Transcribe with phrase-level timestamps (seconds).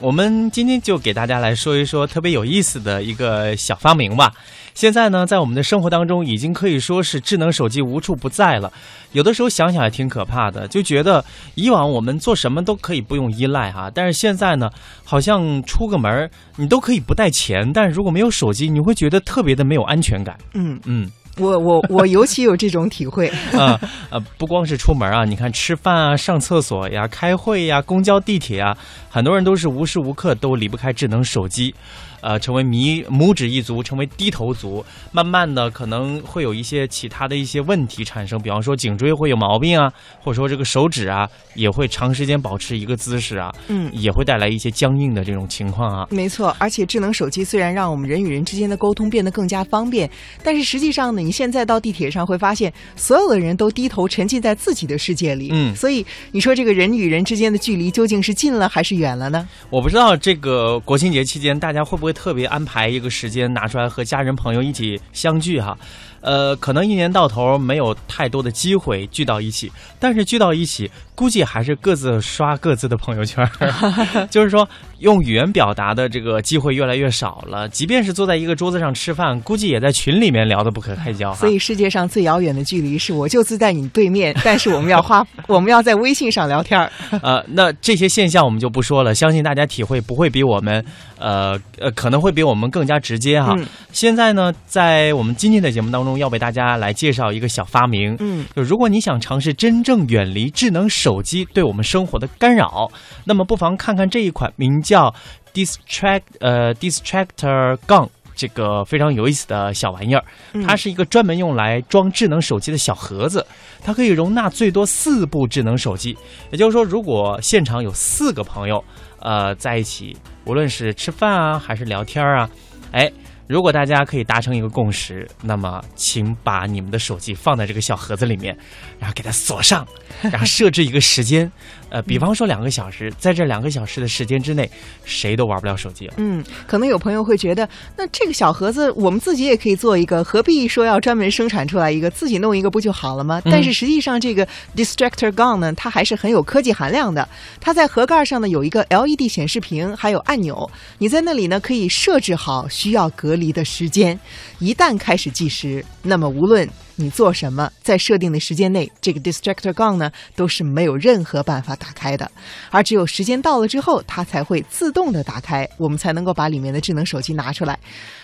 [0.00, 4.32] 我们今天就给大家来说一说特别有意思的一个小发明吧。
[4.74, 8.72] 现在呢，在我们的生活当中，已经可以说是智能手机无处不在了。
[9.12, 14.68] 有的时候想想还挺可怕的，就觉得以往我们做什么都可以不用依赖哈，但是现在呢，
[15.04, 20.36] 好像出个门儿你都可以不带钱，但是如果没有手机，你会觉得特别的没有安全感。
[20.54, 21.08] 嗯，嗯。
[21.38, 23.28] 我我我尤其有这种体会。
[23.52, 23.80] 啊
[24.10, 28.76] 呃，不光是出门啊，你看吃饭啊、上厕所呀、开会呀、公交、地铁啊，
[29.10, 31.74] 很多人都是无时无刻都离不开智能手机，
[32.20, 34.84] 呃，成为迷拇指一族，成为低头族。
[35.12, 39.92] 慢慢的，可能会有一些其他的一些问题产生，比方说颈椎会有毛病啊，
[40.22, 46.06] 或者说这个手指啊也会长时间保持一个姿势啊，嗯，也会带来一些僵硬的这种情况啊。
[46.10, 50.08] 没错，而且智能手机虽然让我们人与人之间的沟通变得更加方便，
[50.42, 55.48] 但是实际上呢，你现在到地铁上会发现，所有的人都低头沉浸在自己的世界里。
[55.52, 59.48] 嗯所以你说这个人与人之间的距离究竟是近了还是远了呢？
[59.70, 65.76] 我不知道这个国庆节期间，大家会不会特别安排一个时间拿出来和家人朋友一起相聚哈？
[66.20, 73.48] 呃，可能一年到头没有太多的机会聚到一起，但是聚到一起，估计还是各自刷各自的朋友圈，
[74.30, 77.68] 就是说用语言表达的这个机会越来越少了。
[77.68, 81.32] 即便是坐在一个桌子上吃饭，估计也在群里面聊得不可开交。
[81.34, 86.90] 所以世界上最遥远的距离是我就坐在你对面，但是我们要花 我们要在微信上聊天儿。
[87.22, 90.84] 呃，那这些现象我们就不说了，相信大家体会不会比我们，
[91.18, 93.54] 呃呃，可能会比我们更加直接哈。
[93.58, 98.16] 嗯现在呢，在我们今天的节目当中，要为大家来介绍一个小发明。
[98.18, 102.90] 嗯，就如果你想尝试真正远离智能手机对我们生活的干扰，
[103.24, 105.14] 那么不妨看看这一款名叫
[105.52, 110.24] Distract 呃 Distractor Gun 这个非常有意思的小玩意儿。
[110.52, 113.46] 嗯它是一个专门用来装智能手机的小盒子，
[113.82, 116.16] 它可以容纳最多四部智能手机。
[116.50, 118.82] 也就是说，如果现场有四个朋友，
[119.20, 122.50] 呃，在一起，无论是吃饭啊，还是聊天啊，
[122.90, 123.10] 哎。
[123.46, 128.56] 如果大家可以达成一个共识，那么请把你们的手机放在这个小盒子里面，
[128.98, 129.86] 然后给它锁上，
[130.22, 131.50] 然后设置一个时间，
[131.90, 134.68] 呃，比方说两个小时，在这两个小时的时间之内，
[135.04, 136.14] 谁都玩不了手机了。
[136.16, 143.40] 嗯，可能有朋友会觉得，那这个小盒子我们自己也可以做一个，何必说要专门生产出来一个，自己弄一个不就好了吗？
[143.44, 147.28] 嗯但是实际上，这个 Distractor Gun 呢，它还是很有科技含量的。
[147.60, 154.18] 它在盒盖上呢有一个 LED 显示屏，还有按钮，你在那里呢可以设置好需要隔隔离的时间。
[154.60, 162.30] 一旦开始计时，那么无论你做什么，在设定的时间内，这个 Distractor Gun 呢都是没有任何办法打开的。
[162.70, 167.76] 而只有时间到了之后，它才会自动的打开，我们才能够把里面的智能手机拿出来。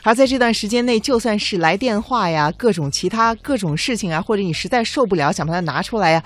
[0.03, 6.22] 而在这段时间内，就算是来电话呀、各种其他各种事情啊，或者你实在受不了想把它拿出来呀，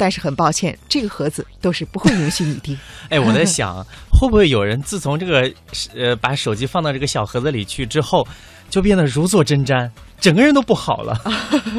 [0.00, 2.78] 但是很抱歉，这个盒子都是不会允许你的。
[3.10, 5.52] 哎，我在想，会不会有人自从这个
[5.94, 8.26] 呃把手机放到这个小盒子里去之后，
[8.70, 11.20] 就变得如坐针毡，整个人都不好了？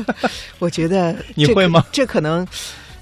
[0.59, 1.83] 我觉得 你会吗？
[1.91, 2.47] 这可能。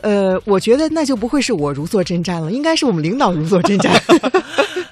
[0.02, 3.91] 呃，我觉得那就不会是我如坐针毡了，应该是我们领导如坐针毡。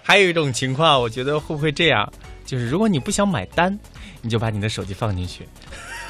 [0.04, 2.06] 还有一种情况，我觉得会不会这样？
[2.46, 3.80] 就是如果你不想买单，
[4.22, 5.47] 你就把你的手机放进去。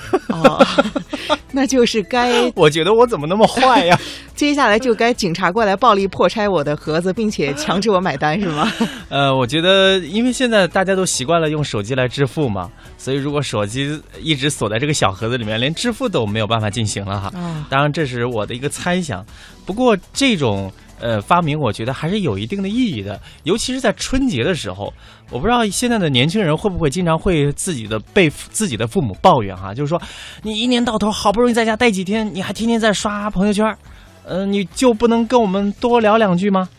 [0.30, 0.66] 哦，
[1.52, 4.00] 那就是该 我觉得我怎么那么坏呀？
[4.36, 8.72] 接下来就该警察过来暴力破拆我的盒子，并且强制我买单，是吗？
[9.10, 17.28] 呃，我觉得，因为现在大家都习惯了用手机来支付嘛，所以如果手机一直锁在这个小盒子里面，连支付都没有办法进行了哈。
[17.38, 19.26] 啊，当然，这是我的一个猜想。
[19.66, 24.94] 不过，这种呃发明，我觉得还是有一定的意义的，尤其是在春节的时候。
[25.30, 30.02] 我不知道现在的年轻人会不会经常会自己的被自己的父母抱怨哈，就是说，
[30.42, 33.78] 你一年到头好不容易在家待几天，你还天天在刷朋友圈，
[34.24, 36.70] 呃，你就不能跟我们多聊两句吗？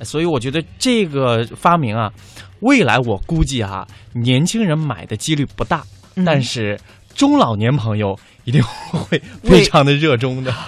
[0.00, 2.10] 所以我觉得这个发明啊，
[2.58, 5.84] 未来我估计哈、年轻人买的几率不大，
[6.16, 6.76] 嗯但是
[7.14, 10.52] 中老年朋友一定会非常的热衷的。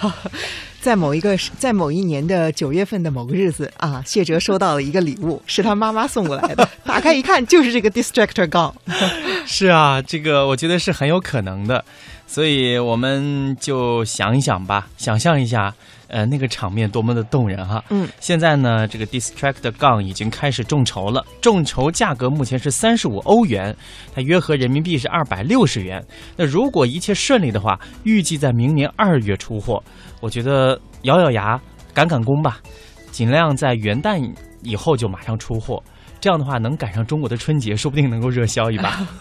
[0.79, 6.69] 在某一个在某一年的九月份的某个日子啊，谢哲收到了一个礼物，是他妈妈送过来的。
[6.85, 8.71] 打开一看，就是这个 Distractor Gun。
[9.47, 11.83] 是啊，这个我觉得是很有可能的，
[12.25, 15.73] 所以我们就想一想吧，想象一下，
[16.07, 17.83] 呃，那个场面多么的动人哈。
[17.89, 23.75] 嗯，现在呢，这个 Distract Gun 已经开始众筹了，众筹价格目前是三十五欧元，
[24.13, 26.03] 它约合人民币是二百六十元。
[26.35, 29.81] 那如果一切顺利的话，预计在明年二月出货。
[30.21, 31.59] 我觉得咬咬牙，
[31.93, 32.59] 赶赶工吧，
[33.11, 34.19] 尽量在元旦
[34.63, 35.81] 以后就马上出货。
[36.19, 38.99] 这样的话，能赶上中国的春节，说不定能够热销一把。